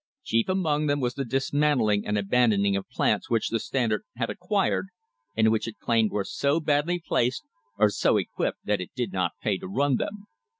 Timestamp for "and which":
5.37-5.67